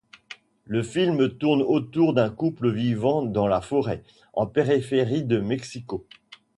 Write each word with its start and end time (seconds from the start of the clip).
Le 0.65 0.81
film 0.81 1.29
tourne 1.37 1.61
autour 1.61 2.15
d'un 2.15 2.31
couple 2.31 2.71
vivant 2.71 3.21
dans 3.21 3.45
la 3.45 3.61
forêt, 3.61 4.01
en 4.33 4.47
périphérie 4.47 5.23
de 5.23 5.39
Mexico. 5.39 6.07